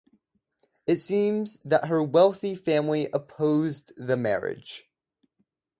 [0.87, 4.89] It seems that her wealthy family opposed the marriage.